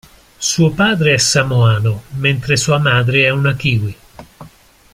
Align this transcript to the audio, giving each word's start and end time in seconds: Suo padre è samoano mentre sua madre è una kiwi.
Suo 0.39 0.71
padre 0.71 1.13
è 1.13 1.17
samoano 1.19 2.05
mentre 2.13 2.57
sua 2.57 2.79
madre 2.79 3.25
è 3.25 3.29
una 3.29 3.53
kiwi. 3.55 3.97